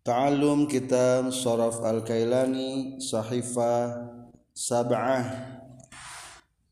[0.00, 4.00] Ta'allum kitab Saraf Al-Kailani Sahifah
[4.56, 5.28] Sab'ah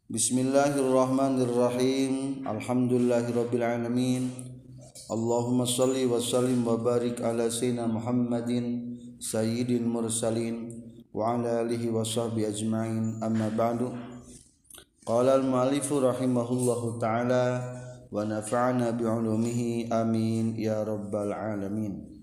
[0.08, 4.32] Bismillahirrahmanirrahim Alhamdulillahirrabbilalamin
[5.12, 10.72] Allahumma salli wa sallim wa barik ala Sayyidina Muhammadin Sayyidil Mursalin
[11.12, 13.92] Wa ala alihi wa sahbihi ajma'in Amma ba'du
[15.04, 17.44] Qala al-malifu rahimahullahu ta'ala
[18.08, 22.17] Wa nafa'ana bi'ulumihi amin Ya rabbal alamin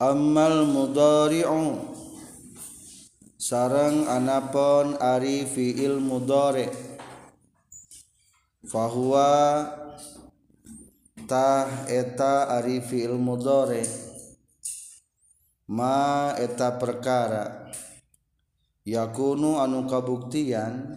[0.00, 1.76] amal mudhari'u
[3.36, 6.72] sarang anapon ari fi'il mudhari
[8.64, 9.60] fahuwa
[11.28, 13.84] tah eta ari fi'il mudhari
[15.68, 17.68] ma eta perkara.
[18.88, 20.96] Yakunu anu kabuktian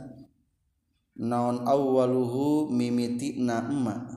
[1.19, 4.07] naon awwaluhu mimiti na emma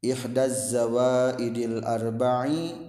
[0.00, 2.85] ihdaz zawaidil arba'i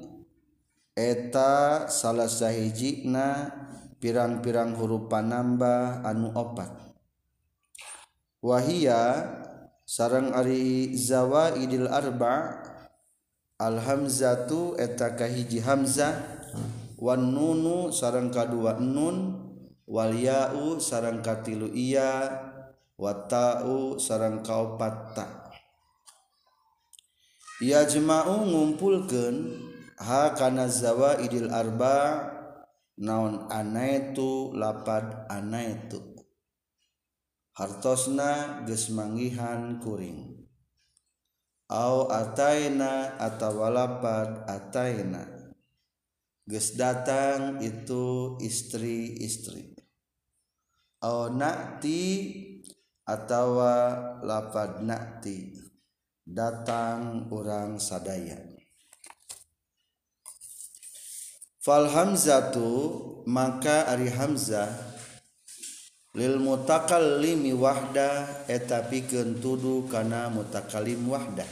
[0.97, 3.53] eta salah sahijina
[4.01, 6.73] pirang-pirang huruf panambah anu opat.
[8.41, 9.29] Wahia
[9.85, 12.65] sarang Ari Zawa Idil Arba
[13.57, 16.37] Alhamzatu etakahiji Hamzah
[16.97, 19.37] Wan nunu sarang kadua nun
[19.85, 22.25] wal ya'u sarang katilu iya
[22.97, 25.13] watau sarang kaopat
[27.61, 29.66] ia yajma'u ngumpulkan
[29.97, 32.29] hakana zawa idil arba
[33.01, 36.01] naon anaitu lapad anaitu.
[37.57, 40.45] Hartosna geus manggihan kuring.
[41.73, 45.25] Au ataina atawa lapad ataina.
[46.47, 49.75] Geus datang itu istri-istri.
[51.01, 51.99] Au nakti
[53.03, 53.73] atawa
[54.23, 55.57] lapad nakti
[56.23, 58.56] datang orang sadaya.
[61.67, 64.71] Fal hamzatu maka ari hamzah
[66.15, 71.43] lil mutakallimi wahda eta pikeun tudu kana mutakallim wahda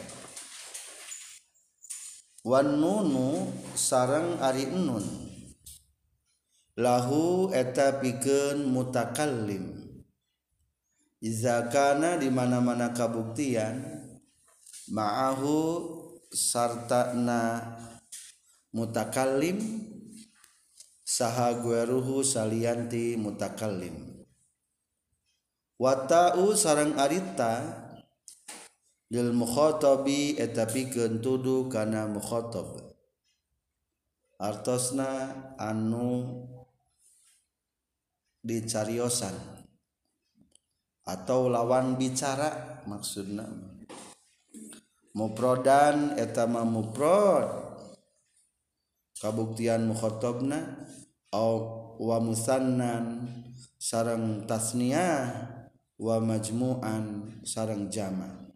[2.48, 5.04] wan nunu sareng ari nun
[6.80, 9.84] lahu eta pikeun mutakallim.
[11.24, 13.82] Iza kana di mana-mana kabuktian
[14.92, 15.58] ma'ahu
[16.30, 17.74] sartana
[18.76, 19.58] mutakallim
[21.06, 24.26] saha gueruhu salianti mutakallim.
[25.78, 27.62] Wata'u sarang arita
[29.14, 32.82] lil mukhotobi etapi gentudu kana mukhotob.
[34.42, 36.44] Artosna anu
[38.42, 39.38] dicariosan
[41.06, 43.46] atau lawan bicara maksudna.
[45.16, 47.65] Muprodan etama muprod.
[49.26, 50.86] Kabuktian mukhatabna
[51.34, 53.26] au wa musannan
[53.82, 55.26] sarang tasniyah
[55.98, 58.54] wa majmu'an sarang jama.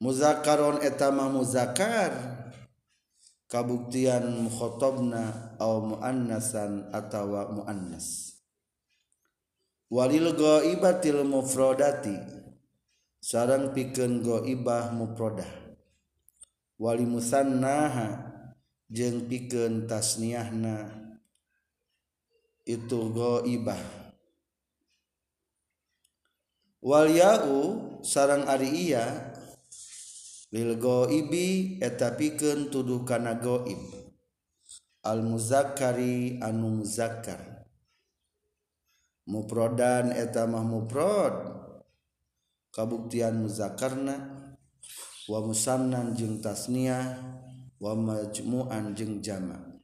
[0.00, 2.40] Muzakkaron etama muzakkar
[3.52, 8.40] kabuktian mukhatabna au muannasan atawa muannas.
[9.92, 12.16] Walil ghaibatil mufradati
[13.20, 15.68] sarang pikeun ghaibah mufradah.
[16.78, 18.27] Wali musannaha
[18.88, 20.88] jeng pikeun tasniahna
[22.64, 23.80] itu ghaibah.
[26.78, 27.58] Wal ya'u
[28.00, 29.34] sarang ari iya
[30.48, 33.80] lil ghaibi eta pikeun tuduh kana ghaib.
[35.04, 37.68] Al muzakkari anu muzakkar.
[39.28, 41.36] Mufrodan eta mah mufrad.
[42.72, 44.16] Kabuktian muzakkarna.
[45.28, 47.16] Wa musannan jeung tasniah.
[47.78, 49.78] Wa majmu'an jeung jama.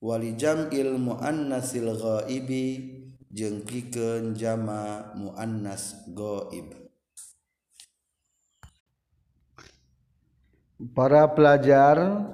[0.00, 3.00] Wali jam'il muannasil ghaibi
[3.32, 6.76] jeung pikeun jama muannas ghaib.
[10.92, 12.28] Para pelajar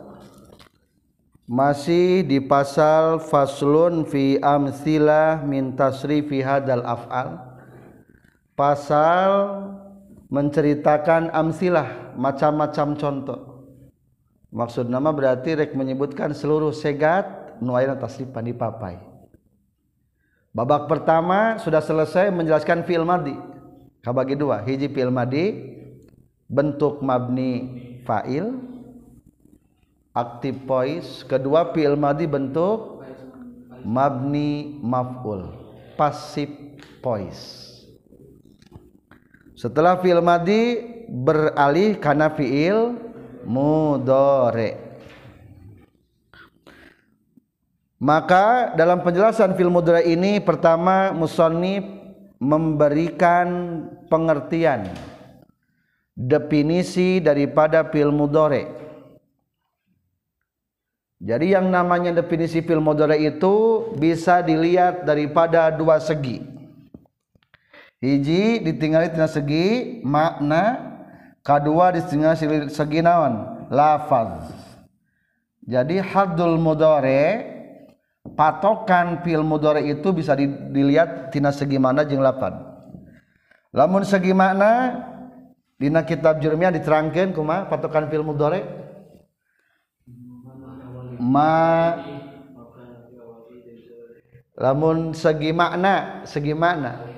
[1.47, 7.38] masih di pasal faslun fi amsilah min tasrifi hadal af'al.
[8.59, 9.31] Pasal
[10.31, 13.50] menceritakan amsilah macam-macam contoh
[14.50, 18.99] maksud nama berarti rek menyebutkan seluruh segat nu aya tasrifan dipapai
[20.50, 23.35] babak pertama sudah selesai menjelaskan fi'il madi
[24.02, 25.79] kabagi dua hiji fi'il madi
[26.50, 27.52] bentuk mabni
[28.02, 28.58] fa'il
[30.11, 33.00] aktif pois kedua fi'il madi bentuk
[33.85, 35.61] mabni maf'ul
[35.97, 36.49] pasif
[37.05, 37.69] pois.
[39.56, 40.81] Setelah fi'il madi
[41.12, 42.97] beralih karena fi'il
[43.44, 44.76] mudore
[48.00, 51.84] maka dalam penjelasan film mudore ini pertama musonif
[52.40, 53.48] memberikan
[54.08, 54.88] pengertian
[56.16, 58.81] definisi daripada film mudore
[61.20, 66.40] jadi yang namanya definisi film mudore itu bisa dilihat daripada dua segi.
[68.00, 70.89] Hiji ditinggali tina segi makna
[71.40, 73.66] kedua ditinggali segi naon?
[73.70, 74.50] Lafaz.
[75.64, 77.46] Jadi hadul mudore
[78.34, 82.52] patokan fil mudhari itu bisa dilihat tina segi mana jeung lapan
[83.72, 85.00] lamun segi makna
[85.81, 88.60] dina kitab jurmiyah diterangkeun kumaha patokan fil mudhari?
[91.20, 91.96] Ma
[94.56, 97.08] lamun segi makna segi makna.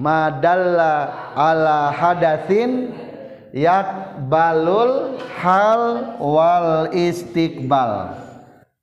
[0.00, 2.90] Madalla ala hadatsin
[3.52, 8.16] yakbalul hal wal istiqbal.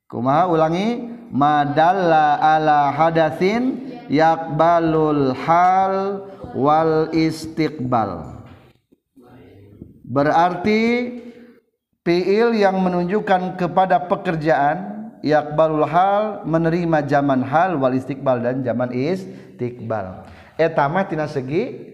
[0.09, 8.41] Kumaha ulangi madalla ala hadatsin yakbalul hal wal istiqbal.
[10.09, 10.81] Berarti
[12.01, 20.25] fiil yang menunjukkan kepada pekerjaan yakbalul hal menerima zaman hal wal istiqbal dan zaman istiqbal.
[20.57, 21.93] Etama tina segi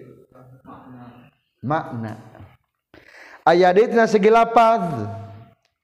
[1.59, 2.34] makna
[3.45, 4.83] ayat tina segi lapaz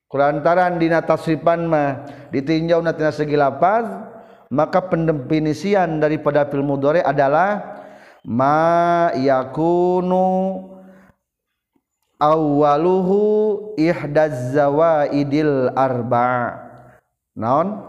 [0.09, 2.03] kulantaran dina tasripan mah
[2.33, 3.85] ditinjau nanti segi lapaz
[4.51, 7.79] maka pendefinisian daripada fil mudhari adalah
[8.27, 10.67] ma yakunu
[12.21, 16.61] awwaluhu ihdaz zawaidil arba.
[17.33, 17.81] Naon?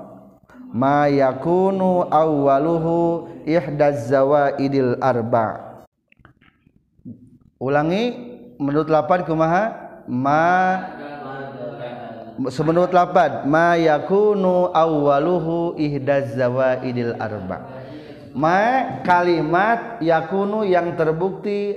[0.72, 5.76] Ma yakunu awwaluhu ihdaz zawaidil arba.
[7.60, 9.64] Ulangi menurut lapan kumaha?
[10.08, 10.48] Ma
[12.50, 17.68] semenurut lapad ma yakunu awwaluhu ihdaz zawaidil arba.
[18.32, 21.76] Ma kalimat yakunu yang terbukti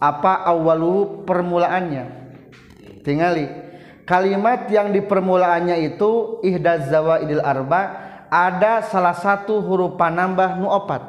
[0.00, 2.04] apa awaluhu permulaannya?
[3.04, 3.46] Tingali.
[4.08, 11.02] Kalimat yang di permulaannya itu ihdaz zawaidil arba ada salah satu huruf panambah nu opat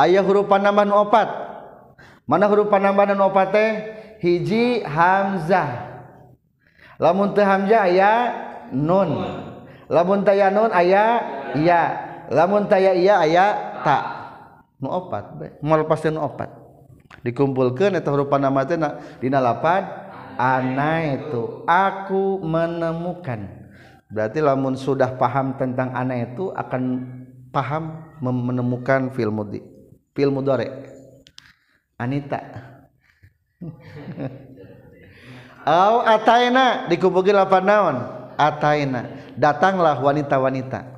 [0.00, 1.28] ayah huruf panambah nu opat
[2.24, 3.52] mana huruf panambah nu opat
[4.22, 5.90] hiji hamzah.
[7.02, 8.12] Lamun teu hamzah aya
[8.70, 9.10] nun.
[9.90, 11.04] Lamun taya nun aya
[11.58, 11.82] iya
[12.30, 13.46] lamun taya iya aya
[13.82, 13.98] ta.
[14.78, 15.42] Nu opat
[15.90, 16.48] pasti nu opat.
[17.26, 18.78] Dikumpulkeun eta huruf nama teh
[19.20, 19.84] dina lapad
[20.38, 23.60] ana itu aku menemukan.
[24.08, 26.82] Berarti lamun sudah paham tentang ana itu akan
[27.52, 29.60] paham menemukan fil mudi
[30.16, 30.88] fil mudore
[32.00, 32.71] anita
[35.66, 37.96] au ataina dikubugi lapan naon?
[38.34, 39.06] Ataina.
[39.38, 40.92] Datanglah wanita-wanita.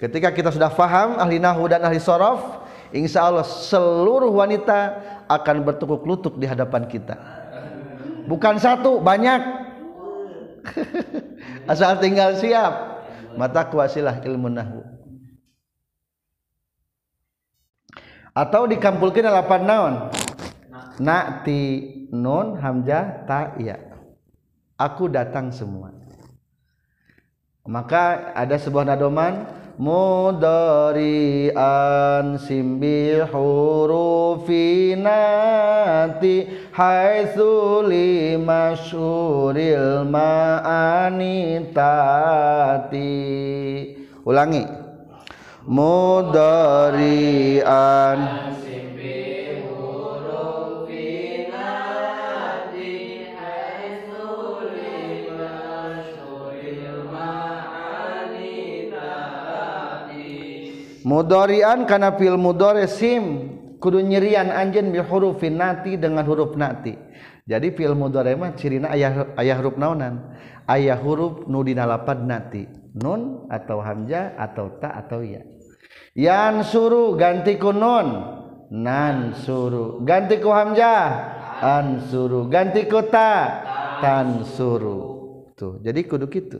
[0.00, 4.96] Ketika kita sudah faham ahli nahu dan ahli sorof insya Allah seluruh wanita
[5.28, 7.20] akan bertukuk lutut di hadapan kita.
[8.24, 9.60] Bukan satu banyak.
[11.70, 13.04] Asal tinggal siap.
[13.36, 14.80] Mata kuasilah ilmu nahu.
[18.30, 19.94] Atau dikampulkan lapan naon
[21.00, 23.90] nakti nun hamzah ta iya
[24.80, 25.92] aku datang semua.
[27.68, 29.44] Maka ada sebuah nadoman
[29.76, 30.80] mudari'an
[32.40, 34.48] simbi hurufinati
[36.72, 38.88] haitsu limasyuril
[40.08, 41.48] ma'anitati
[44.24, 44.64] ulangi.
[45.68, 46.80] Mudari'an
[61.06, 63.56] mudhari'an kana fil mudhari sim.
[63.80, 66.92] Kudu nyerian anjeun bi hurufin nati dengan huruf nati.
[67.48, 70.36] Jadi fil mudhari mah cirina ayah ayah huruf naonan
[70.68, 72.68] ayah huruf nu dina nati.
[72.90, 75.40] Nun atau hamzah atau ta atau ya.
[76.18, 78.38] Yan suru ganti ku nun.
[78.70, 81.06] Nan suru ganti ku hamzah.
[81.62, 83.62] An suru ganti ku ta.
[84.02, 84.98] Tan suru.
[85.54, 86.58] Tuh jadi kudu gitu.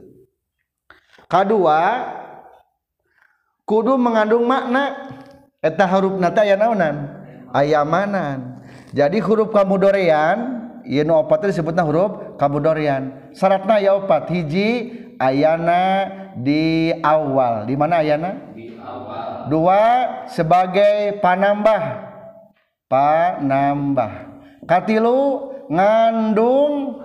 [1.30, 1.78] Kedua
[3.70, 5.14] kudu mengandung makna.
[5.62, 7.06] Eta huruf nata aya naonan
[7.54, 8.58] ayamanan.
[8.90, 14.90] Jadi huruf kamudorean ieu nu opat disebutna huruf kamudorean syaratna ya opat hiji
[15.22, 17.68] ayana di awal.
[17.70, 18.50] Di mana ayana?
[18.50, 19.52] Di awal.
[19.52, 19.82] Dua
[20.26, 22.08] sebagai panambah.
[22.90, 24.12] Panambah.
[24.66, 27.04] Katilu ngandung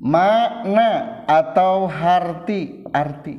[0.00, 2.86] makna atau harti.
[2.94, 3.36] Arti.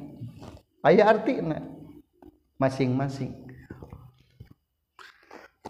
[0.86, 1.77] Ayah arti nah
[2.60, 3.47] masing-masing.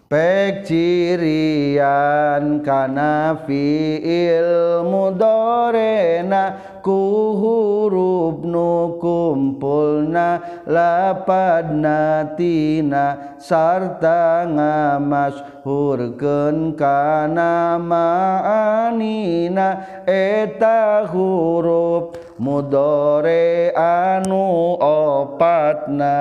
[0.08, 19.68] pek cirian kana fiil mudorena ku huruf nu kumpulna lapadna tina sarta ngamashurkeun kana ma'anina
[20.08, 26.16] eta huruf mudore anu opatna.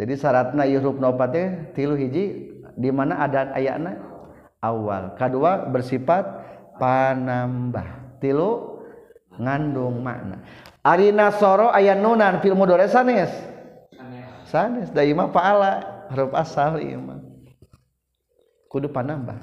[0.00, 0.96] jadi syaratna ieu huruf
[1.28, 4.00] teh tilu hiji di mana ada ayatna
[4.64, 5.12] awal.
[5.20, 6.24] Kedua bersifat
[6.80, 8.16] panambah.
[8.16, 8.80] Tilu
[9.36, 10.40] ngandung makna.
[10.80, 13.28] Ari nasoro aya nunan fil mudhari sanes.
[14.48, 14.88] Sanes.
[14.88, 17.20] Da imah faala huruf asal imah
[18.72, 19.36] kudu panambah.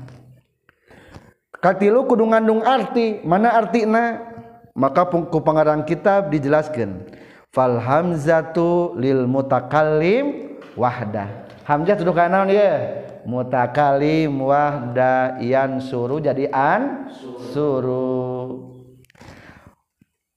[1.62, 3.22] Katilu kudu ngandung arti.
[3.22, 4.26] Mana artina
[4.74, 7.06] maka ku pengarang kitab dijelaskan
[7.54, 10.47] fal hamzatu lil mutakallim
[10.78, 17.12] wahdah hamzah tuduh kana ya mutakalim wahda yan suru jadi an
[17.52, 18.64] suru.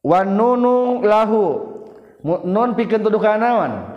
[0.03, 1.71] Wan nunu lahu.
[2.27, 3.95] Nun pikeun tuduh kanaon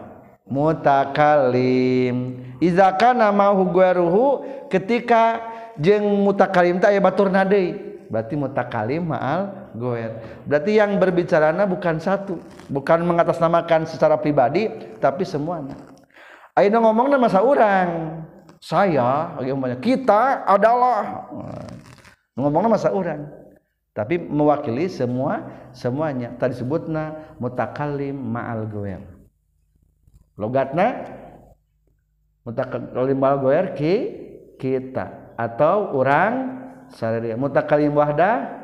[0.47, 2.39] mutakalim.
[2.61, 5.41] Iza kana mahu gueruhu ketika
[5.75, 12.37] jeung mutakalim teh aya baturna deui berarti mutakalim ma'al goer berarti yang berbicarana bukan satu.
[12.69, 14.69] Bukan mengatasnamakan secara pribadi
[15.01, 15.92] tapi semuanya
[16.53, 18.21] Ayo ngomong masa orang
[18.61, 21.27] saya umpamanya kita adalah
[22.37, 23.25] ngomongnya masa orang
[23.93, 26.33] tapi mewakili semua semuanya.
[26.37, 29.01] Tadi sebutna mutakalim ma'al goer
[30.37, 31.09] logatna
[32.45, 33.95] mutakalim ma'al goer ki
[34.61, 35.33] kita.
[35.33, 36.33] Atau orang
[36.93, 38.61] sariri mutakalim wahda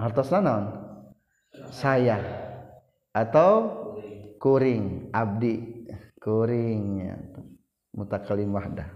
[0.00, 0.72] hartos naon?
[1.68, 2.16] Saya.
[3.12, 3.68] Atau
[4.40, 5.81] kuring abdi
[6.22, 7.02] kuring
[7.90, 8.86] mutakalim wahdah.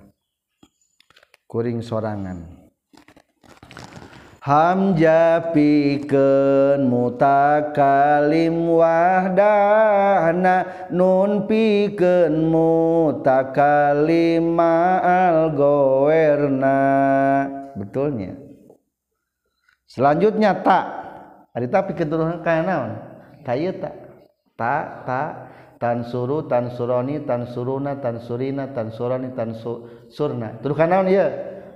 [1.50, 2.71] Kuring sorangan.
[4.47, 16.78] Hamja pikeun mutakalim wahdahna nun pikeun mutakalim ma'al gowerna
[17.75, 18.38] betulnya.
[19.90, 20.85] Selanjutnya tak
[21.50, 22.95] ari tapi keturunan kana naon?
[23.42, 23.59] Ta.
[24.54, 25.46] Ta ta
[25.76, 31.28] tansuru tansuroni tansuruna tansurina tansurani tansurna terus naon ieu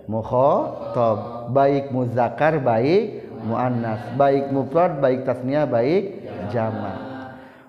[0.09, 4.16] mukhatab baik muzakkar baik muannas.
[4.21, 7.11] Baik mufrad baik tasniah baik jama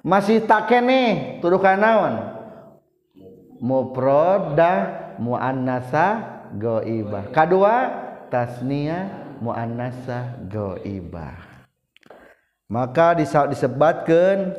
[0.01, 2.41] masih tak kene tuduh naon?
[3.61, 7.29] Mufradah muannasa goibah.
[7.29, 7.75] Kedua
[8.33, 11.37] tasniah muannasa goibah.
[12.65, 14.57] Maka disebutkan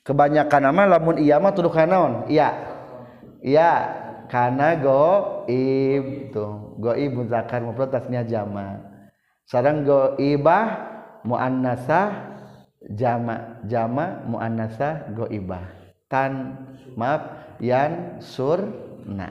[0.03, 2.51] kebanyakan nama lamun iya mah tuduh kanaon iya
[3.47, 4.01] iya
[4.31, 6.79] kana goib tuh.
[6.79, 8.79] Goib muzakkar mufrad tasnya jama.
[9.51, 10.87] Sareng goibah
[11.27, 12.30] muannasah
[12.89, 15.69] jama jama muannasah goibah.
[16.11, 16.57] Tan
[16.99, 19.31] maaf yan surna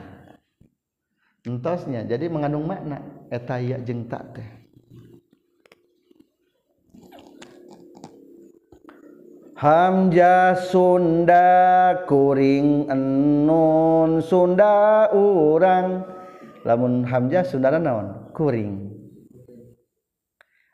[1.44, 3.00] entosnya jadi mengandung makna.
[3.30, 4.48] Eta ya jeung tak teh.
[9.60, 11.52] Hamzah Sunda
[12.08, 16.00] kuring enun Sunda urang.
[16.64, 18.32] Lamun Hamzah Sundana naon?
[18.32, 18.88] Kuring.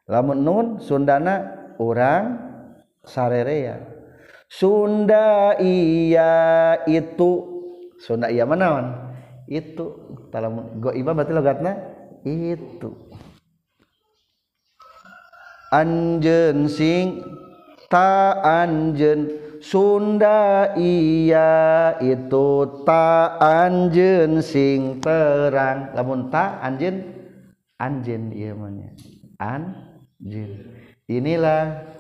[0.07, 1.51] Lamun nun Sundana
[1.83, 2.46] urang
[3.07, 3.97] sarerea
[4.47, 7.31] Sunda iya itu.
[7.99, 8.95] Sunda iya mana
[9.51, 10.17] itu.
[10.31, 11.73] Kalau goibah berarti logatna
[12.23, 12.91] itu.
[15.75, 17.27] Anjen sing
[17.91, 25.91] ta anjen Sunda iya itu ta anjen sing terang.
[25.91, 27.03] Lamun ta anjen
[27.83, 28.95] anjen iya mana
[29.43, 30.71] anjen
[31.11, 31.96] inilah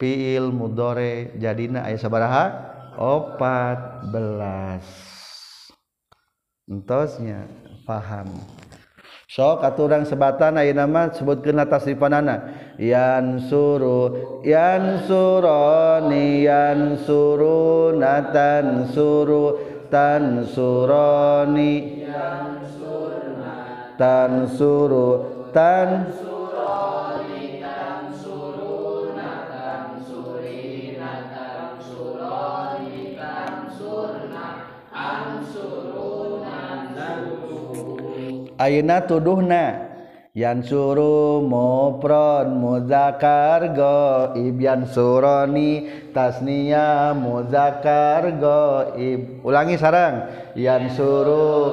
[0.00, 2.44] fiil mudore jadina ayat sabaraha?
[2.96, 4.88] Opat belas.
[6.64, 7.44] Entosnya
[7.84, 8.32] paham.
[9.30, 12.50] Sok aturang sebatan ayo nama sebutkeun tasrifanana
[12.82, 14.10] yan suru
[14.42, 19.54] yan suroni yan suru natan suru
[19.86, 22.02] tan suroni.
[23.94, 25.06] Tan suru
[25.54, 26.10] tan
[38.60, 39.88] Aina tuduhna
[40.36, 49.40] Yan suruh mopron muzakar goib Yan suroni tasnia muzakar goib.
[49.40, 50.28] Ulangi sarang
[50.60, 51.72] Yan suruh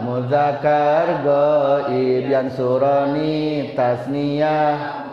[0.00, 5.03] muzakar goib Yan suroni tasnia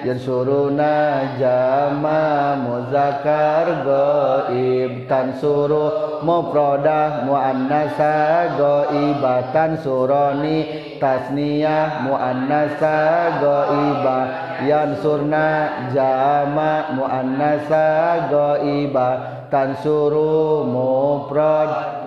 [0.00, 10.58] Yan suruna jama muzakar goib tan suruh mufradah muannasa goibatan suroni
[10.96, 12.96] tasniyah muannasa
[13.44, 14.18] goiba
[14.64, 18.24] yan surna jama muannasa
[19.84, 21.99] suruh mufrad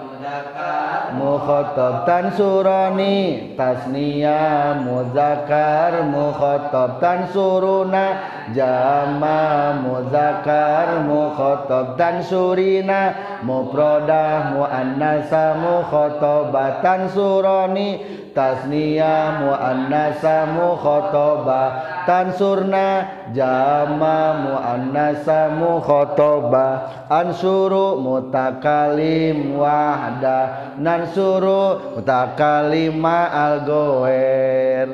[1.15, 6.05] mukhatab tan surani tasniya muzakkar.
[6.09, 8.05] Mukhatab tan suruna
[8.51, 11.05] jama muzakkar.
[11.05, 13.13] Mukhatab tan surina
[13.45, 21.63] mufradah muannasa mukhatabatan surani tasniya muannasa mukhataba
[22.09, 22.87] tansurna
[23.31, 26.67] jama muannasa mukhataba
[27.07, 34.87] ansuru mutakalim wahda nansuru mutakalim al goer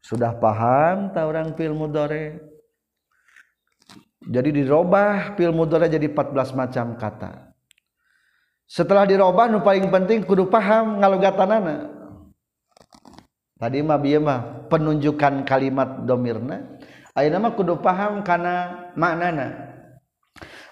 [0.00, 2.48] sudah paham tak orang fil mudore
[4.28, 7.48] jadi dirobah fil mudore jadi 14 macam kata.
[8.68, 11.97] Setelah dirobah nu paling penting kudu paham ngalogatanana
[13.58, 16.78] tadi mah bieu mah penunjukan kalimat domirna.
[17.12, 19.74] Ayeuna mah kudu paham kana maknana.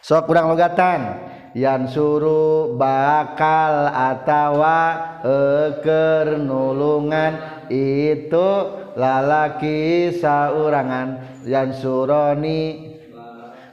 [0.01, 1.35] Sok kurang logatan.
[1.57, 4.79] Yang suruh bakal atawa
[5.25, 8.49] eker nulungan itu
[8.93, 11.41] lalaki saurangan.
[11.49, 12.93] Yang suroni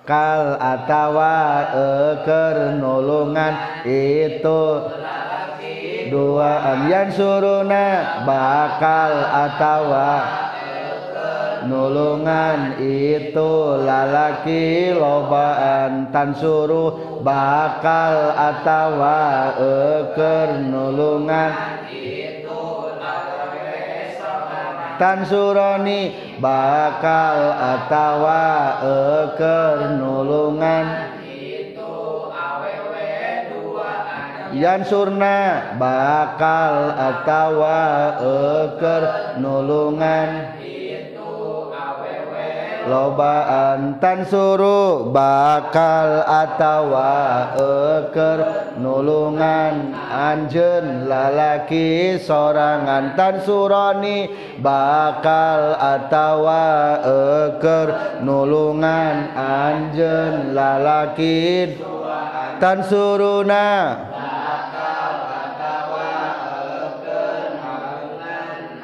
[0.08, 1.36] kal atawa
[2.16, 4.60] eker nulungan itu
[6.14, 10.14] dua amyan suruna bakal atawa.
[11.64, 21.52] Nulungan itu lalaki lobaan tan suruh bakal atawa eker nulungan.
[25.02, 28.46] Tan suroni bakal atawa
[28.84, 31.13] eker nulungan.
[34.54, 37.82] Yan surna bakal atawa
[38.22, 39.04] eker
[39.42, 40.30] nulungan.
[42.84, 48.40] Lobaan tan suruh bakal atawa eker
[48.78, 49.98] nulungan.
[50.14, 54.30] Anjen lalaki sorangan tan suroni
[54.62, 59.34] bakal atawa eker nulungan.
[59.34, 61.74] Anjen lalaki
[62.62, 63.98] tan suruna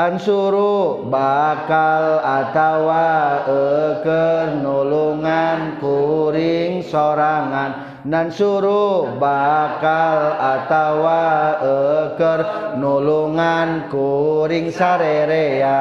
[0.00, 7.90] ansuru bakal atawa eker nulungan kuring sorangan.
[8.00, 12.40] Nan suruh bakal atawa eker
[12.80, 15.80] nulungan kuring sarerea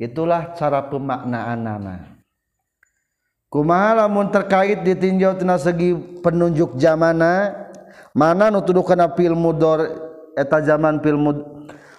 [0.00, 2.16] itulah cara pemaknaan nana
[3.52, 5.92] kumaha lamun terkait ditinjau tina segi
[6.24, 7.64] penunjuk zamana?
[8.16, 9.84] Mana nutuduh kana fil mudor
[10.32, 11.55] eta zaman fil mudor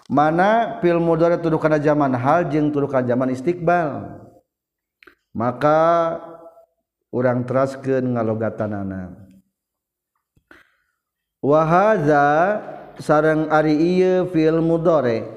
[0.08, 4.17] mana fil mudhari tuduh karena zaman hal jeung tuduh karena zaman istiqbal.
[5.36, 6.17] Maka
[7.12, 9.13] urang teraskeun ngalogatanana.
[11.43, 12.26] Wa hadza
[12.98, 15.28] sareng ari ieu fil mudore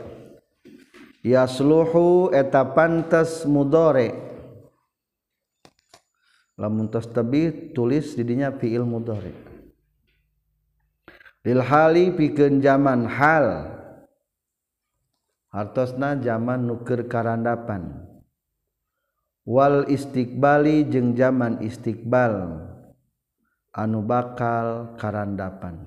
[1.20, 4.16] yasluhu eta pantas mudhari.
[6.56, 9.32] Lamun tos tebih tulis didinya fiil mudhari.
[11.40, 13.79] Lil hali pikeun zaman hal.
[15.50, 18.06] hartosna zaman nuker karandapan.
[19.44, 22.66] Wal istiqbali jeung zaman istiqbal.
[23.70, 25.78] Anu bakal karandapan.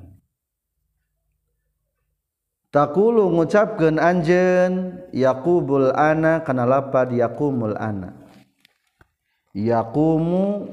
[2.74, 8.18] Takulu ngucapkeun anjeun yaqubul ana kana lapad yaqumul ana.
[9.54, 10.66] Yaqumu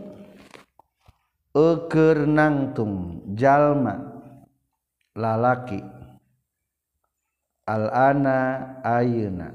[1.53, 4.22] eukeur nangtung jalma
[5.12, 5.99] lalaki.
[7.70, 8.38] al-ana
[8.83, 9.54] ayeuna.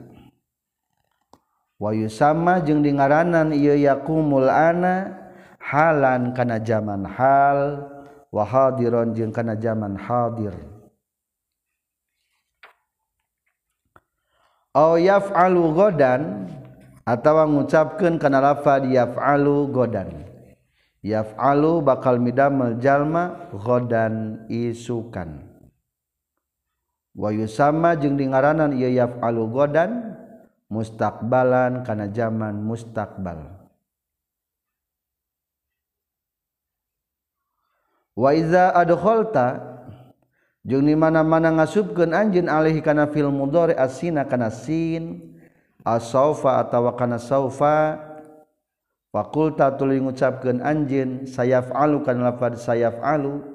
[1.75, 5.11] Wayu sama jeung dingaranan ieu yakumul ana
[5.59, 7.91] halan kana zaman hal
[8.31, 10.55] wa hadiron jeung kana zaman hadir.
[14.75, 16.51] Aw yaf'alu godan
[17.07, 20.11] atawa ngucapkeun kana lafal yaf'alu godan
[21.03, 25.54] yaf'alu bakal midamel jalma godan isukan.
[27.15, 30.19] wayu sama jeung dingaranan ieu yaf'alu godan
[30.67, 33.55] mustaqbalan kana zaman mustaqbal.
[38.15, 39.79] Wa iza adkhalta
[40.67, 45.35] jeung di mana-mana ngasubkeun anjeun alih kana fil mudhari asina kana sin
[45.87, 47.99] asaufa atawa kana saufa
[49.15, 53.54] fakulta tuluy ngucapkeun anjeun sayaf'alu kana lafaz sayaf'alu.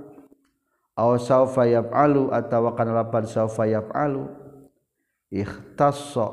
[0.98, 4.26] Aw saufa yaf'alu atawa kana lafaz saufa yaf'alu.
[5.30, 6.26] Ikhtassa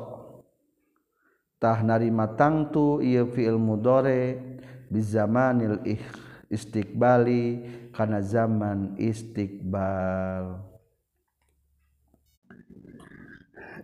[1.62, 4.34] tah narima tangtu ieu fi'il mudhari
[4.90, 5.78] bizamanil
[6.50, 7.62] istiqbali
[7.94, 10.66] kana zaman istiqbal.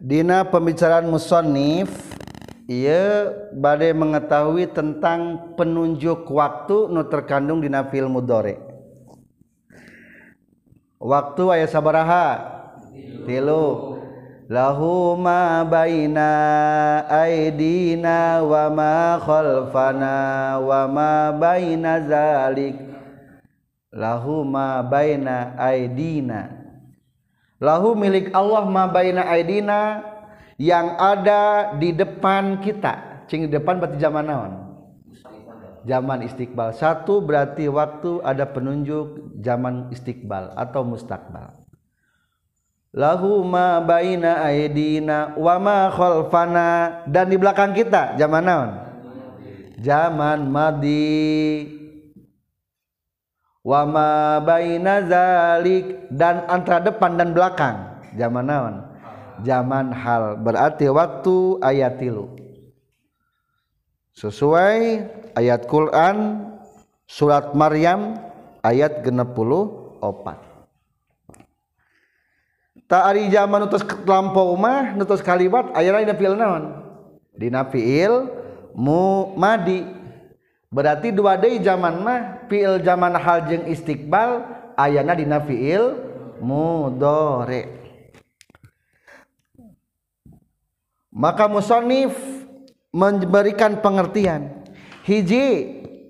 [0.02, 1.88] Dina pembicaraan musonif
[2.66, 8.73] ia badai mengetahui tentang penunjuk waktu nu terkandung di nafil mudore
[11.04, 12.28] waktu ayat sabaraha.
[13.28, 13.92] Tilu.
[14.44, 16.28] Lahu ma baina
[17.08, 20.16] aidina wa ma khalfana
[20.60, 22.76] wa ma baina zalik.
[23.88, 26.52] Lahu ma baina aidina.
[27.56, 30.04] Lahu milik Allah ma baina aidina
[30.60, 33.24] yang ada di depan kita.
[33.24, 34.63] Cing di depan berarti zaman naon
[35.84, 36.72] zaman istiqbal.
[36.72, 41.64] Satu berarti waktu ada penunjuk zaman istiqbal atau mustakbal
[42.94, 47.02] lahu ma baina aidina wa ma khalfana.
[47.10, 48.70] Dan di belakang kita zaman naon?
[49.82, 51.66] Zaman madi.
[53.66, 56.08] Wama baina zalik.
[56.08, 57.76] Dan antara depan dan belakang
[58.14, 58.74] zaman naon?
[59.42, 60.38] Zaman hal.
[60.38, 62.30] Berarti waktu ayat tilu
[64.14, 65.02] sesuai
[65.34, 66.46] ayat Quran
[67.04, 68.18] surat Maryam
[68.64, 70.54] ayat 64
[72.88, 76.64] tak ari zaman utus lampau mah nutus kalimat ayat dina fiil naon?
[77.34, 78.28] Dina fiil
[79.34, 79.82] madi.
[80.70, 84.42] Berarti dua day zaman mah fiil zaman hal jeng istiqbal
[84.74, 85.94] ayana dina fiil
[86.42, 87.70] mudore
[91.14, 92.14] maka musonif
[92.90, 94.63] memberikan pengertian
[95.04, 95.46] hiji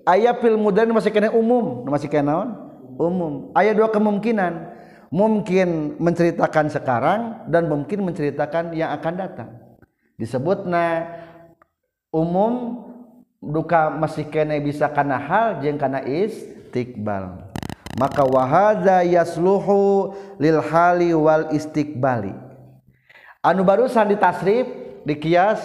[0.07, 1.83] ayat fil mudore masih kena umum.
[1.85, 2.55] Masih kena
[2.95, 3.51] umum.
[3.51, 4.73] Ayat dua kemungkinan.
[5.13, 9.49] Mungkin menceritakan sekarang dan mungkin menceritakan yang akan datang.
[10.17, 11.07] Disebutnya
[12.09, 12.83] umum
[13.39, 17.53] duka masih kene bisa karena hal jeng karena istiqbal.
[17.95, 22.35] Maka wahada yasluhu lil hali wal istiqbali.
[23.39, 24.67] Anu barusan ditasrif
[25.05, 25.61] dikias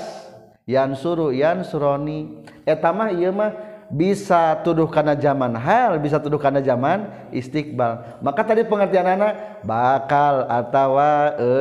[0.70, 3.50] yan suru yan suroni etama iya mah
[3.90, 10.46] bisa tuduh karena zaman hal bisa tuduh karena zaman istiqbal maka tadi pengertian anak bakal
[10.46, 10.94] atau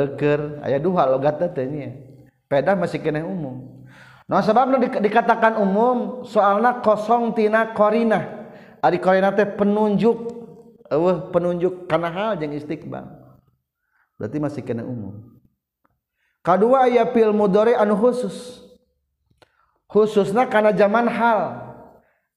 [0.06, 1.98] eker ayat dua logat tanya
[2.46, 3.80] peda masih kena umum
[4.30, 8.46] Nah sebab dikatakan umum soalnya kosong tina korina.
[8.78, 10.18] Ari korina teh penunjuk,
[10.86, 13.10] uh, penunjuk karena hal yang istiqbal.
[14.22, 15.18] Berarti masih kena umum.
[16.46, 18.59] Kedua ayat pil mudore anu khusus.
[19.90, 21.68] Khususnya karena zaman hal.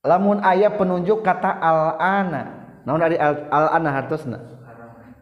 [0.02, 2.42] Lamun ayat penunjuk kata al-ana.
[2.82, 4.40] Namun dari al-ana hartosna.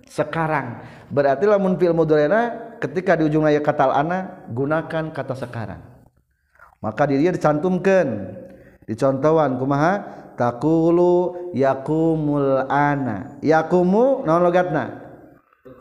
[0.07, 0.81] Sekarang.
[1.11, 5.91] Berarti lamun pil mudorena ketika di ujung ayat kata al-ana gunakan kata sekarang
[6.81, 8.09] maka dirinya dicantumkan
[8.89, 10.01] dicontohan kumaha
[10.35, 15.13] takulu yakumul ana yakumu naon logatna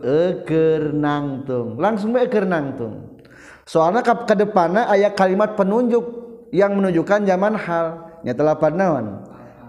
[0.04, 3.16] eker nangtung langsung eker nangtung
[3.64, 6.19] soalnya ke depannya ayat kalimat penunjuk
[6.50, 7.88] yang menunjukkan zaman hal.
[8.26, 9.06] Nyata lapan naon?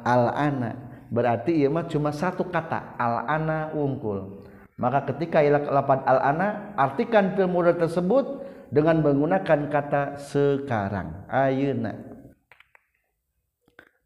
[0.03, 0.73] Al ana.
[1.11, 4.47] Berarti iya mah cuma satu kata al ana wungkul.
[4.81, 11.27] Maka ketika lapan al ana artikan film tersebut dengan menggunakan kata sekarang.
[11.29, 11.95] Ayeuna.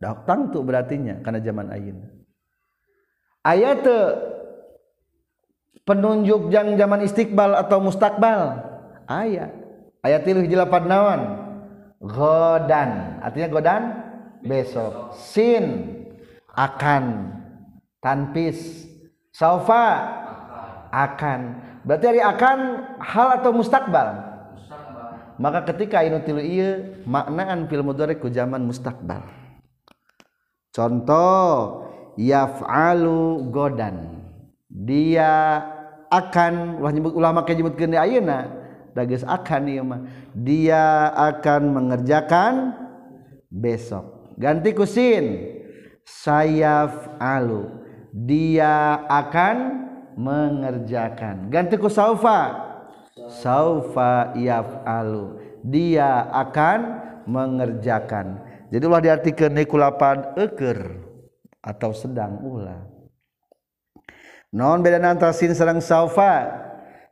[0.01, 2.09] Datang tuh berartinya karena zaman ayeuna.
[3.45, 3.85] Ayat
[5.85, 8.57] penunjuk jang zaman istiqbal atau mustakbal
[9.05, 9.53] ayat
[10.01, 11.21] ayat tilu jelapan nawan
[12.05, 13.21] godan.
[13.25, 13.83] Artinya godan?
[14.45, 15.17] Besok.
[15.17, 15.65] Sin.
[16.53, 17.33] Akan.
[18.05, 18.85] Tanpis.
[19.33, 20.05] Saufa?
[20.93, 21.59] Akan.
[21.83, 22.59] Berarti hari akan
[23.01, 24.33] hal atau mustakbal
[25.35, 29.19] maka ketika ini tilu iya maknaan fil mudhari ku zaman mustakbal
[30.71, 31.85] contoh
[32.19, 34.23] yaf'alu godan.
[34.75, 35.63] Dia
[36.11, 38.64] akan ulah nyebut ulama kayak nyebutkeun di ayeuna
[38.95, 40.07] da geus akan ieu mah.
[40.33, 42.79] Dia akan mengerjakan
[43.51, 44.35] besok.
[44.39, 45.53] Ganti kusin.
[46.05, 49.57] Sayaf'alu dia akan
[50.15, 51.51] mengerjakan.
[51.51, 52.63] Ganti ku saufa.
[53.43, 56.79] Saufa yaf'alu dia akan
[57.27, 58.39] mengerjakan.
[58.69, 61.03] Jadi ulah diartikan nikulapan eker
[61.65, 62.85] atau sedang ulah.
[64.55, 66.47] Non beda antara sin sareng saufa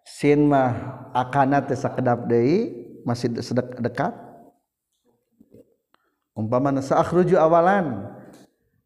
[0.03, 0.75] sin mah
[1.15, 4.15] akana teh sakedap deui masih sedek dekat.
[6.33, 8.09] Umpama sa'akhruju awalan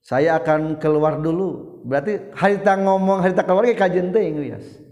[0.03, 1.83] saya akan keluar dulu.
[1.87, 4.87] Berarti harita ngomong harita keluar ge kajen teuing wias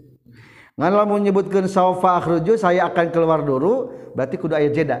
[0.75, 4.99] ngan lamun nyebutkeun saufa akhruju saya akan keluar dulu berarti kudu aya jeda.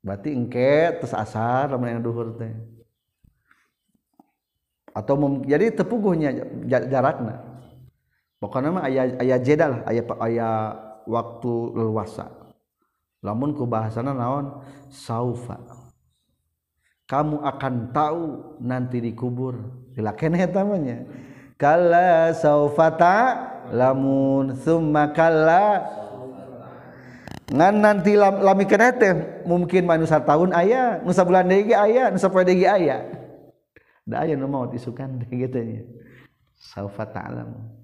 [0.00, 2.50] Berarti engke terus asar lamun aya duhur teh.
[4.90, 5.14] Atau
[5.46, 6.34] jadi tepuguhnya
[6.66, 7.49] jarakna
[8.40, 10.48] pokoknya mah aya aya jeda lah aya aya
[11.04, 12.26] waktu leluasa.
[13.20, 14.64] Lamun ku bahasana naon?
[14.88, 15.60] Saufa.
[17.04, 18.24] Kamu akan tahu
[18.64, 19.58] nanti dikubur
[19.92, 21.04] dilakene tamanya
[21.58, 23.36] kala saufata
[23.74, 25.84] lamun summa kala
[27.50, 32.30] ngan nanti lam, lami kena teh mungkin manusia tahun ayah nusa bulan deui ayah nusa
[32.30, 33.04] poe deui ayah.
[34.06, 35.82] Da aya nu maot isukan gitu nya.
[36.56, 37.79] Saufa ta'lam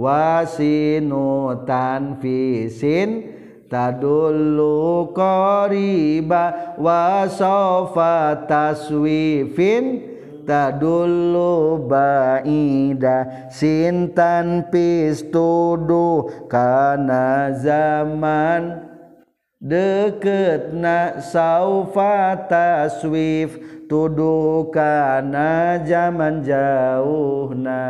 [0.00, 1.92] wasinutan
[2.24, 3.36] fisin
[3.68, 10.08] tadullu qariba wa sofa taswifin
[10.48, 18.88] tadullu baida sintan pistudu kana zaman
[19.60, 27.84] deket na saufa taswif tudu kana zaman jauhna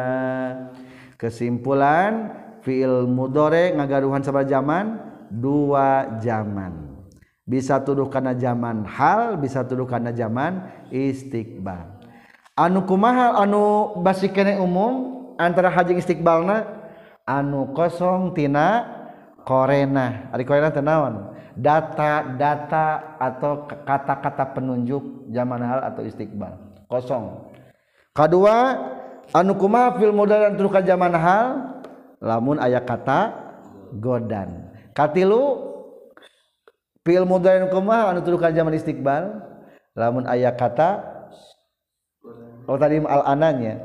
[1.20, 2.32] kesimpulan
[2.64, 4.96] fiil mudore ngagaruhan sabar zaman
[5.28, 6.88] dua zaman.
[7.44, 12.00] Bisa tuduh karena zaman hal bisa tuduh karena zaman istiqbal.
[12.56, 16.64] Anu kumaha anu basi kene umum antara haji istiqbalna
[17.28, 18.88] anu kosong tina
[19.44, 20.32] korena.
[20.32, 26.56] Ari korena tenawan data-data atau kata-kata penunjuk zaman hal atau istiqbal.
[26.86, 27.50] Kosong.
[28.14, 28.78] Kedua
[29.30, 31.46] anu kumaha fil modal dan tuduh zaman hal
[32.20, 33.32] lamun ayat kata
[33.96, 34.70] godan.
[34.92, 35.70] Katilu
[37.06, 39.40] fil mudhari kumaha anu tuduhkan zaman istiqbal
[39.96, 41.02] lamun aya kata
[42.68, 43.82] oh tadi al ananya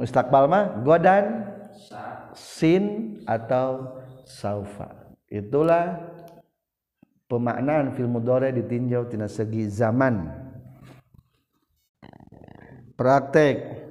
[0.00, 1.44] istiqbal mah godan
[2.34, 4.90] sin atau saufa.
[5.26, 6.06] Itulah
[7.26, 10.45] pemaknaan fil mudhari ditinjau tina segi zaman
[12.98, 13.86] praktek.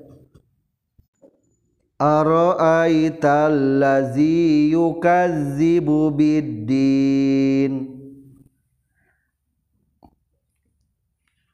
[1.95, 7.95] Ara'aital ladzi yukazzibu biddin.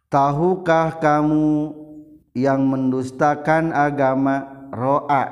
[0.10, 1.78] Tahukah kamu
[2.34, 5.24] yang mendustakan agama ro'a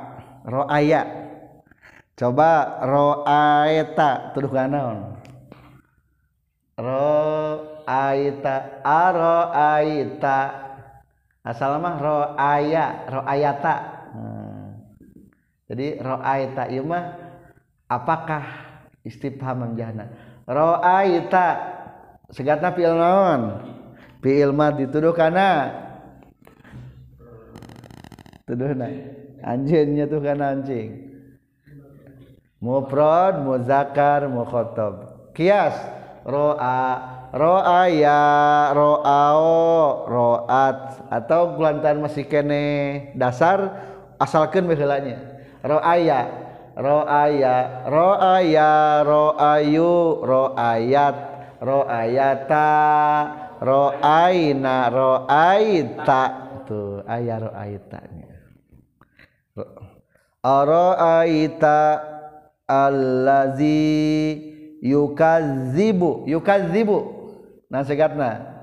[0.46, 1.04] ro'aya?
[2.16, 5.20] Coba ro'aita tuduh kanaon
[6.80, 8.56] ro'aita
[8.88, 10.38] aro'aita
[11.44, 13.76] asal mah roaya roayata
[14.16, 14.68] hmm.
[15.72, 17.16] jadi roaita ieu mah
[17.88, 18.44] apakah
[19.04, 20.12] istifham jahana
[20.50, 21.80] roaita
[22.34, 23.42] segatna fi'il naon?
[24.22, 25.74] Fi'il mad dituduh kana
[28.46, 28.90] tuduhna.
[29.40, 31.08] Anjeunnya tuh kana anjing.
[32.60, 34.94] Mufrad muzakkar mukhatab.
[35.32, 35.78] Kias
[36.28, 38.22] roa ro'aya
[38.74, 41.10] ro'ao ro'at.
[41.10, 42.64] Atau kulantan masih kene
[43.18, 43.82] dasar
[44.20, 45.18] asalkan baheulanya
[45.64, 46.28] roaya
[46.80, 51.18] roaya roaya roayu roayat
[51.60, 52.72] roayata
[53.60, 56.24] roaina roaita.
[56.70, 58.30] Tuh ayah roaitanya.
[60.46, 61.82] Roaita
[62.70, 64.00] allazi
[64.80, 67.19] yukazibu yukazibu
[67.70, 68.60] nah segatna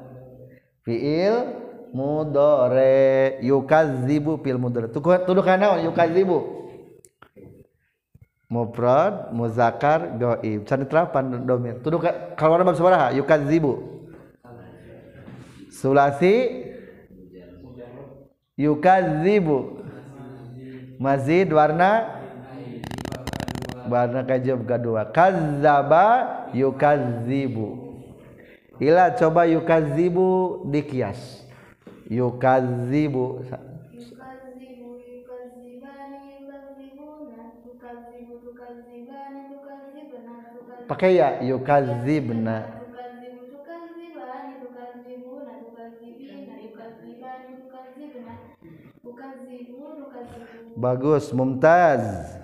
[0.82, 1.56] fiil
[1.94, 6.56] mudore yukazibu fil mudore tuduh kana yukazibu
[8.46, 11.98] mufrad muzakkar gaib can terapan domir tuduh
[12.38, 13.96] kalau bab sabaraha yukadzibu.
[15.76, 16.64] Sulasi?
[18.56, 19.84] Yukadzibu.
[20.96, 22.16] Mazid warna?
[23.86, 26.06] Warna kajib kedua kadzaba
[26.50, 27.85] yukadzibu
[28.80, 31.46] ila coba yukadzibu dikias.
[32.06, 33.42] Tukadzibuna
[40.86, 42.62] pakai ya yukadzibna
[42.92, 43.42] tukadzibu
[50.76, 52.35] tukadzibani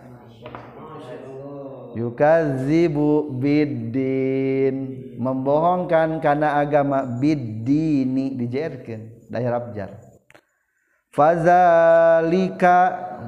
[1.94, 4.76] yukadzibu biddin.
[5.20, 10.02] Membohongkan karena agama biddini dijerkeun daya abjar
[11.12, 12.76] fazalika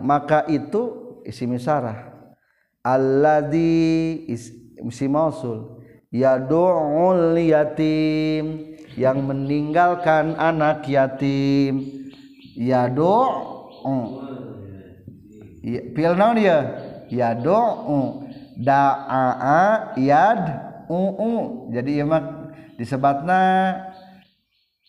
[0.01, 2.15] maka itu isim sarah
[2.85, 5.81] alladzi is- isim mausul.
[6.15, 12.07] Yad'ul yatim yang meninggalkan anak yatim.
[12.55, 13.51] Yad'u
[15.65, 16.59] Ya, Fi'il naon dia?
[17.09, 18.24] Yad'u.
[18.59, 20.43] da'a yad
[20.91, 21.71] u'u.
[21.75, 22.09] Jadi ieu
[22.79, 23.41] disebutna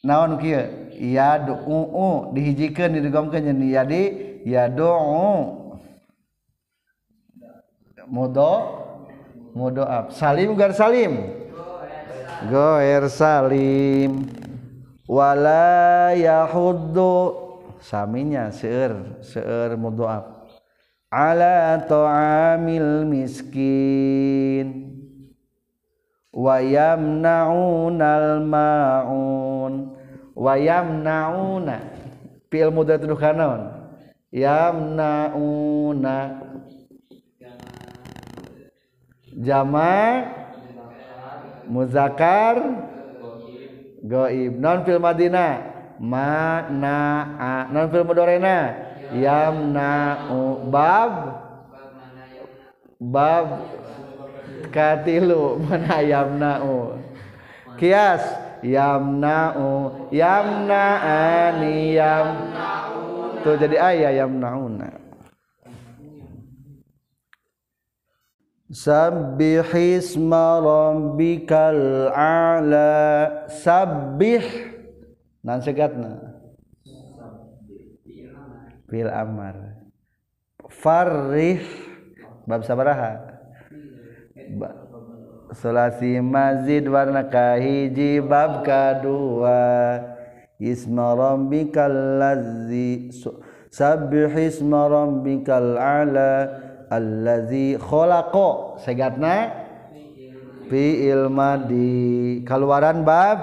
[0.06, 0.94] naon kieu?
[0.96, 4.04] Yad'u dihijikeun didegomkeun jadi yadi
[4.48, 4.96] yad'u
[8.08, 8.54] mudo
[9.52, 11.44] mudoab salim gar salim?
[12.52, 14.30] Goer salim.
[15.06, 17.44] Wala yahuddu.
[17.86, 20.35] Saminya seueur seueur mudoab
[21.16, 24.92] ala ta'amil miskin.
[26.36, 29.96] Wa yamna'unal ma'un
[30.36, 31.80] wa yamna'una.
[32.52, 33.72] Fi'il mudhari tuduh kanaon
[34.36, 36.16] yamna'una.
[39.40, 39.96] Jama.
[41.72, 42.60] Muzakkar.
[44.06, 44.60] Goib.
[44.60, 45.64] Non fil madina
[45.98, 46.96] ma na
[47.40, 47.72] a.
[47.72, 51.14] Non fil mudorena yamna'u bab?
[52.98, 53.48] Bab.
[54.74, 56.98] Katilu mana yamna'u
[57.78, 58.24] kias.
[58.66, 62.50] Yamna'u yamna'ani yam
[63.46, 64.90] tuh jadi ayah yamna'una
[68.76, 72.92] Sabbih isma rabbikal a'la.
[73.48, 74.44] Sabbih.
[75.46, 76.35] Nan segatna
[78.96, 79.76] Fil amar.
[80.72, 81.60] Farrih
[82.48, 83.28] Bab sabaraha?
[84.56, 84.72] Ba,
[85.52, 90.00] Sulasi mazid warna kahiji Bab kedua.
[90.64, 93.12] Isma rabbikal ladzi
[93.68, 98.80] Sabbih isma rabbikal a'la Allazi khalaqa.
[98.80, 99.52] Segatna?
[100.72, 102.48] Fi'il madi.
[102.48, 103.40] Keluaran bab?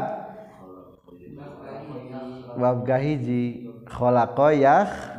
[2.56, 5.12] Bab gahiji khalaqa yah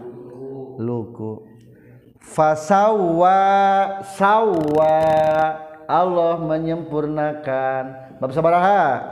[0.80, 1.46] luku
[2.24, 3.40] fasawwa
[4.16, 4.96] sawwa
[5.84, 7.84] Allah menyempurnakan.
[8.18, 9.04] Bab sabaraha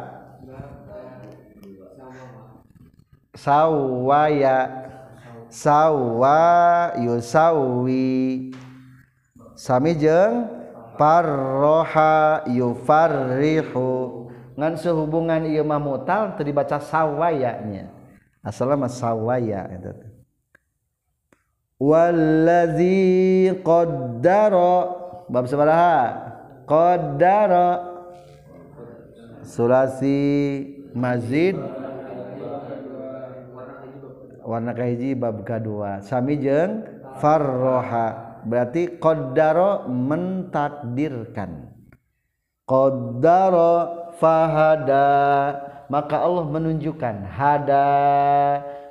[3.35, 4.69] sawaya
[5.51, 6.39] sawwa
[6.99, 8.51] yusawi
[9.57, 10.47] sami jeung
[10.99, 17.89] parroha yufarrihu ngan sehubungan ieu mah mutal teu dibaca sawayanya
[18.45, 19.95] asalna mah sawaya eta
[21.81, 24.73] wallazi qaddara.
[25.25, 25.97] Bab sabaraha
[26.69, 27.89] qaddara.
[29.41, 30.21] Sulasi
[30.93, 31.57] mazid
[34.45, 36.85] warna kahiji bab kadua sami jeung
[37.17, 38.37] farroha.
[38.45, 41.73] Berarti qaddara mentakdirkan.
[42.69, 43.73] Qaddara
[44.21, 45.09] fahada.
[45.91, 47.89] Maka Allah menunjukkan hada.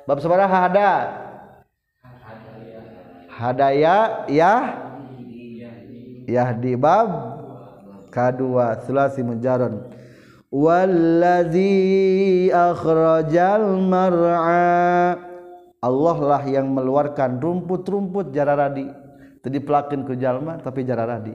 [0.05, 1.20] Bab sabaraha hada
[3.41, 4.53] hadaya ya
[6.29, 7.09] yahdi bab
[8.13, 9.81] kadua sulasi mujarrad
[10.51, 11.71] wallazi
[12.51, 15.17] akhrajal mar'a.
[15.81, 18.85] Allah lah yang meluarkan rumput-rumput jararadi.
[19.41, 21.33] Teu dipelakeun ku jalma tapi jararadi.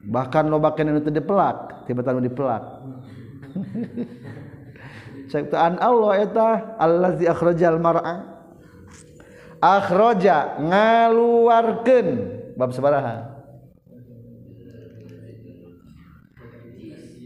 [0.00, 2.62] Bahkan lobakeun anu teu dipelak tiba-tiba dipelak
[5.30, 6.48] ciptaan Allah eta
[6.80, 8.31] allazi akhrajal mar'a
[9.62, 12.08] akhraja ngaluarkeun.
[12.58, 13.32] Bab sabaraha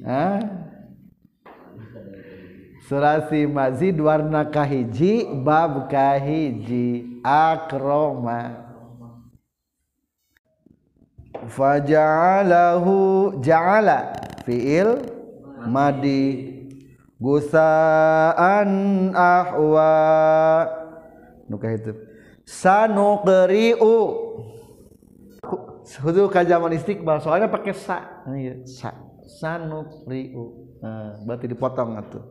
[0.06, 0.38] Hah?
[2.86, 7.18] Surasi mazid warna kahiji bab kahiji.
[7.26, 8.62] Akroma.
[11.50, 14.14] Faja'alahu ja'ala
[14.46, 15.02] fi'il
[15.66, 16.54] madi
[17.18, 18.70] gusaan
[19.10, 19.90] ahwa.
[21.50, 22.05] Nukah itu
[22.46, 24.26] sanuqri'u
[25.86, 28.26] Kudu ka zaman istiqbal soalnya pakai sa.
[28.26, 28.90] Iya, sa.
[29.38, 30.74] Sanukriu.
[30.82, 32.22] Nah, berarti dipotong atuh.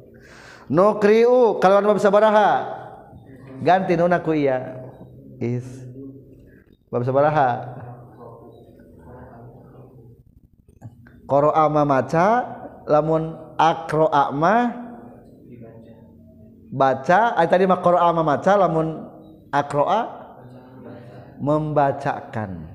[0.67, 2.67] Nukriu kalau bab sabaraha.
[3.63, 4.83] Ganti nuna ku iya.
[5.39, 5.63] Is.
[6.91, 7.79] Bab sabaraha.
[11.25, 12.27] Qara'a ma maca
[12.85, 14.55] lamun aqra'a ma
[16.69, 19.04] baca ay tadi mah qara'a ma maca lamun
[19.55, 20.01] aqra'a
[21.39, 22.67] membacakan.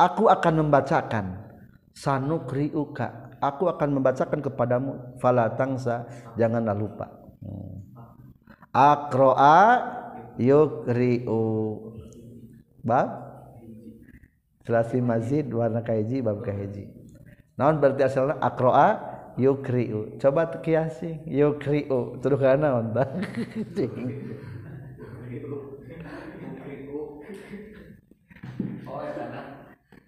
[0.00, 1.44] Aku akan membacakan.
[1.94, 3.36] Sanukriuka.
[3.38, 5.20] Aku akan membacakan kepadamu.
[5.20, 6.08] Fala tangsa.
[6.40, 7.06] Janganlah lupa.
[8.72, 9.60] Aqra'a
[10.40, 11.44] yukriu.
[12.80, 13.08] Bab?
[14.64, 17.04] Selasi mazid warna kahiji bab kahiji
[17.58, 18.38] naon berarti asalnya?
[18.42, 18.98] Akroa
[19.38, 20.18] yukriu.
[20.18, 21.18] Coba kiasi.
[21.26, 22.18] Yukriu.
[22.22, 22.94] Terus karena naon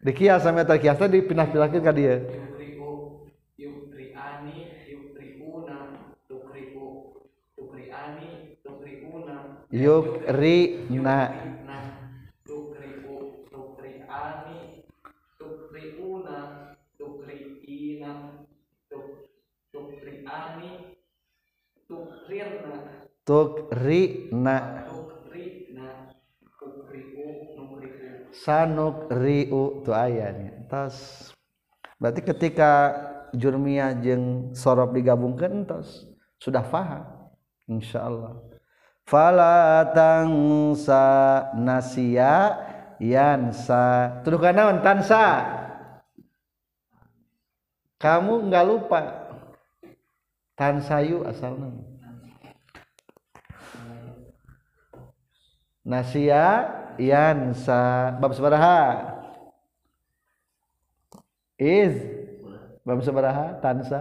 [0.06, 2.14] dikias sampai terkias tadi pindah pilahkan ke dia.
[9.82, 11.18] Yukrina.
[23.26, 24.85] Tukrina
[28.46, 30.94] sanuk riu tu ayatnya tas
[31.98, 32.94] berarti ketika
[33.34, 36.06] jurmiyah jeng sorob digabungkan tas
[36.38, 37.16] sudah faham
[37.66, 38.38] insyaallah.
[39.06, 41.06] Fala tangsa
[41.54, 42.58] nasia
[42.98, 44.18] yansa.
[44.26, 45.46] Tuduh naon tansa?
[48.02, 49.00] Kamu nggak lupa.
[50.56, 51.68] Tansayu asalnya
[55.84, 56.64] nasia
[56.98, 59.16] yansa bab sabaraha
[61.56, 61.96] is
[62.84, 64.00] bab sabaraha tansa.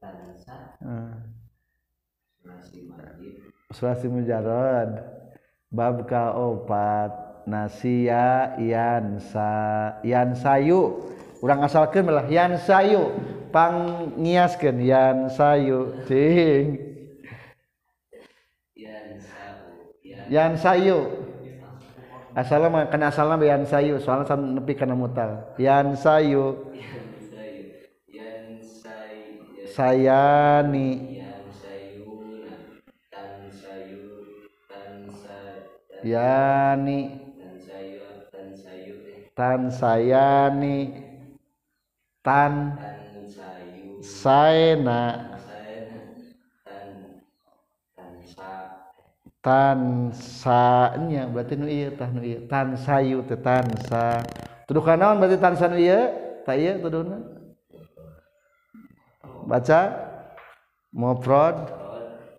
[0.00, 0.56] Tansa.
[0.80, 1.30] Hmm.
[3.70, 4.98] surasi mujarad
[5.70, 7.14] bab kaopat
[7.46, 9.54] nasia yansa
[10.02, 10.98] yansayu
[11.38, 13.14] urang asalkeun malah yansayu
[13.54, 16.90] pangiaskeun yansayu ting
[20.30, 21.19] yan sayu
[22.36, 23.98] asal mah kena asal mah yan sayu.
[24.02, 25.54] Soalnya sam nepi kana mutal.
[25.58, 26.56] Yan sayu.
[29.74, 30.88] Sayani.
[36.02, 37.00] Yani.
[39.36, 40.78] Tan sayani.
[42.24, 42.52] Tan
[44.00, 45.00] saena
[49.40, 54.20] tansanya berarti nu iya tah nu iya tansayu teh tansa
[54.68, 56.12] tuduh kanaon berarti tansa nu iya
[56.44, 57.40] tak iya tuduhna
[59.50, 59.80] baca.
[60.90, 61.70] Mufrad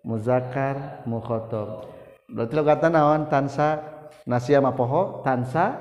[0.03, 1.87] muzakkar mukhatab.
[2.27, 3.31] Berarti lo kata naon?
[3.31, 3.79] Tansa
[4.27, 5.23] nasia ma poho.
[5.23, 5.75] Tansa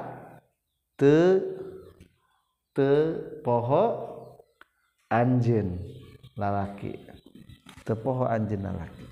[0.94, 1.42] te
[2.70, 2.90] te
[3.42, 3.84] poho
[5.10, 5.82] anjin
[6.38, 6.94] lalaki.
[7.82, 9.09] Te poho anjin lalaki.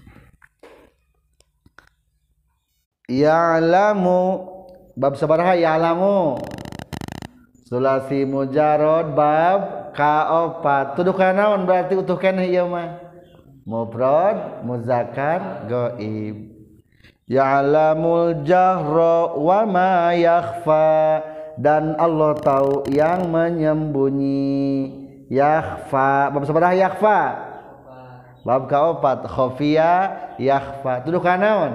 [3.08, 4.44] Ya'lamu.
[4.94, 6.38] Bab sabaraha ya'lamu.
[7.66, 10.94] Sulasi mujarad bab kaopat.
[10.94, 11.64] Tuduh kana naon?
[11.64, 13.00] Berarti utuh keneh ieu mah
[13.68, 16.48] mufrad muzakkar gaib
[17.28, 21.24] ya'lamul jahra wa ma yakhfa.
[21.58, 24.94] Dan Allah tahu yang menyembunyi.
[25.26, 26.30] Yakhfa.
[26.30, 27.20] Bab sabaraha yakhfa.
[28.46, 29.26] Bab kaopat.
[29.26, 29.92] Khafiya
[30.38, 31.02] yakhfa.
[31.04, 31.72] Tuduh kana naon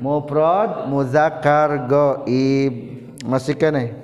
[0.00, 2.74] mufrad muzakkar gaib
[3.26, 3.94] masih kene?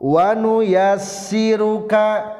[0.00, 2.38] Wanu yassiruka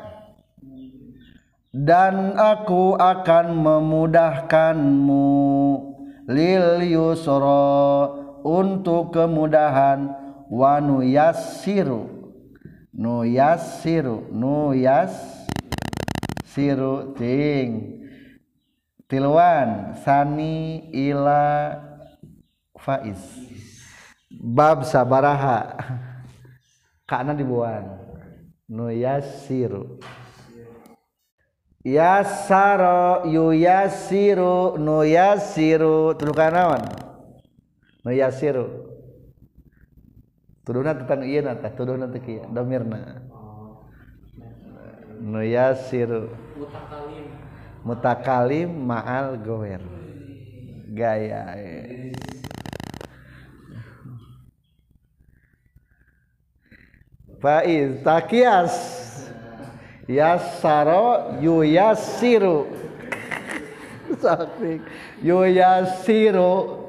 [1.74, 5.28] dan aku akan memudahkanmu.
[6.30, 8.16] Lil yusra.
[8.40, 10.16] Untuk kemudahan.
[10.48, 12.20] Wanu yassiru
[13.00, 15.14] nu yassiru nu yas
[16.50, 18.02] siru ting.
[19.08, 21.74] Tilwan sani ila
[22.84, 23.20] faiz.
[24.30, 25.76] Bab sabaraha.
[27.04, 27.98] Kana dibuang
[28.70, 29.98] nu yasiru.
[31.82, 36.14] Yasaro yu yasiru nu yasiru.
[36.14, 36.86] Tuduh kanaon
[38.06, 38.86] nu yasiru.
[40.62, 43.26] Tuduna tentang ieu na teh tuduna teh kieu domirna.
[45.18, 46.30] Nu yasiru.
[46.54, 47.26] Mutakalim.
[47.82, 49.82] Mutakalim ma'al gower.
[50.94, 51.58] Gaya
[57.40, 59.00] faiz takias.
[60.10, 62.66] Yasaro yuyasiru
[64.18, 64.82] sakit
[65.22, 66.80] yuyasiru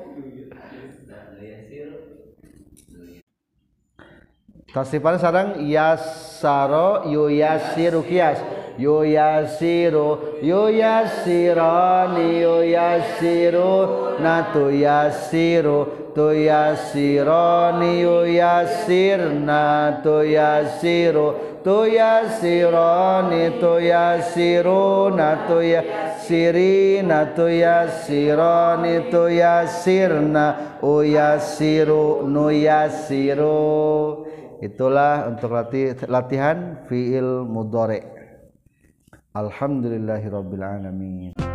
[4.72, 8.40] Tasipan sarang yasaro yuyasiru kias
[8.78, 13.88] yuyasiru yuyasirani yuyasiru
[14.24, 29.12] natu yasiru tu yasirani yuyasirna tu yasiru tu yasirani tu yasiruna tu yasirina tu yasirani
[29.12, 30.46] tu yasirna
[30.82, 34.26] uyasiru nuyasiru.
[34.62, 37.50] Itulah untuk latih, latihan fiil
[39.32, 41.51] Alhamdulillahi Rabbil Alamin